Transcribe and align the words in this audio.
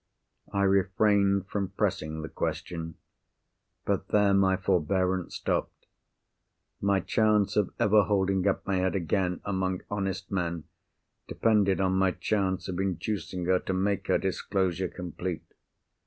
I 0.51 0.63
refrained 0.63 1.45
from 1.47 1.67
pressing 1.77 2.23
the 2.23 2.27
question. 2.27 2.95
But 3.85 4.07
there 4.07 4.33
my 4.33 4.57
forbearance 4.57 5.35
stopped. 5.35 5.85
My 6.81 7.01
chance 7.01 7.55
of 7.55 7.69
ever 7.79 8.01
holding 8.05 8.47
up 8.47 8.65
my 8.65 8.77
head 8.77 8.95
again 8.95 9.41
among 9.45 9.81
honest 9.91 10.31
men 10.31 10.63
depended 11.27 11.79
on 11.79 11.97
my 11.99 12.09
chance 12.09 12.67
of 12.67 12.79
inducing 12.79 13.45
her 13.45 13.59
to 13.59 13.73
make 13.73 14.07
her 14.07 14.17
disclosure 14.17 14.87
complete. 14.87 15.53